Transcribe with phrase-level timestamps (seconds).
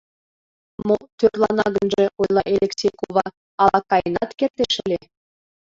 [0.87, 3.25] —Мо, тӧрлана гынже,— ойла Элексей кува,—
[3.63, 4.99] ала каенат кертеш ыле.